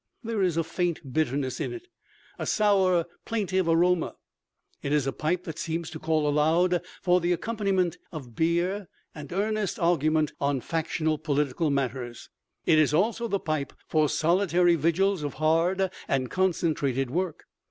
There 0.23 0.41
is 0.41 0.57
a 0.57 0.63
faint 0.63 1.13
bitterness 1.13 1.59
in 1.59 1.71
it, 1.73 1.83
a 2.39 2.47
sour, 2.47 3.05
plaintive 3.23 3.67
aroma. 3.69 4.15
It 4.81 4.91
is 4.93 5.05
a 5.05 5.13
pipe 5.13 5.43
that 5.43 5.59
seems 5.59 5.91
to 5.91 5.99
call 5.99 6.27
aloud 6.27 6.81
for 7.03 7.21
the 7.21 7.31
accompaniment 7.33 7.99
of 8.11 8.35
beer 8.35 8.87
and 9.13 9.31
earnest 9.31 9.77
argument 9.77 10.33
on 10.41 10.59
factional 10.61 11.19
political 11.19 11.69
matters. 11.69 12.29
It 12.65 12.79
is 12.79 12.95
also 12.95 13.27
the 13.27 13.39
pipe 13.39 13.73
for 13.85 14.09
solitary 14.09 14.73
vigils 14.73 15.21
of 15.21 15.35
hard 15.35 15.91
and 16.07 16.31
concentrated 16.31 17.11
work. 17.11 17.43